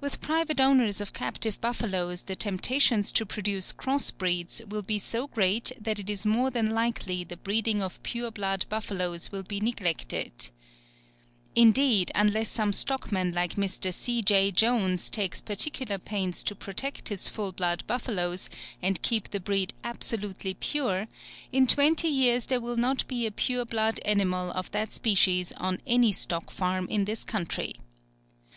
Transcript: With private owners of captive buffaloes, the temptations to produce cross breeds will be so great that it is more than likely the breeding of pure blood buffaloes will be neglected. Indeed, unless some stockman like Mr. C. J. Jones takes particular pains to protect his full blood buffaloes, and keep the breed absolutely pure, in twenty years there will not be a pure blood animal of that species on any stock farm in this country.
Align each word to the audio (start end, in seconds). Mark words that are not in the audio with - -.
With 0.00 0.20
private 0.20 0.60
owners 0.60 1.00
of 1.00 1.12
captive 1.12 1.60
buffaloes, 1.60 2.22
the 2.22 2.36
temptations 2.36 3.10
to 3.10 3.26
produce 3.26 3.72
cross 3.72 4.12
breeds 4.12 4.62
will 4.68 4.82
be 4.82 5.00
so 5.00 5.26
great 5.26 5.72
that 5.80 5.98
it 5.98 6.08
is 6.08 6.24
more 6.24 6.48
than 6.48 6.70
likely 6.70 7.24
the 7.24 7.36
breeding 7.36 7.82
of 7.82 8.00
pure 8.04 8.30
blood 8.30 8.66
buffaloes 8.68 9.32
will 9.32 9.42
be 9.42 9.58
neglected. 9.58 10.30
Indeed, 11.56 12.12
unless 12.14 12.50
some 12.50 12.72
stockman 12.72 13.32
like 13.32 13.54
Mr. 13.54 13.92
C. 13.92 14.22
J. 14.22 14.52
Jones 14.52 15.10
takes 15.10 15.40
particular 15.40 15.98
pains 15.98 16.44
to 16.44 16.54
protect 16.54 17.08
his 17.08 17.28
full 17.28 17.50
blood 17.50 17.82
buffaloes, 17.88 18.48
and 18.80 19.02
keep 19.02 19.30
the 19.30 19.40
breed 19.40 19.74
absolutely 19.82 20.54
pure, 20.54 21.08
in 21.50 21.66
twenty 21.66 22.06
years 22.06 22.46
there 22.46 22.60
will 22.60 22.76
not 22.76 23.08
be 23.08 23.26
a 23.26 23.32
pure 23.32 23.64
blood 23.64 23.98
animal 24.04 24.52
of 24.52 24.70
that 24.70 24.94
species 24.94 25.50
on 25.56 25.80
any 25.84 26.12
stock 26.12 26.52
farm 26.52 26.86
in 26.88 27.06
this 27.06 27.24
country. 27.24 27.74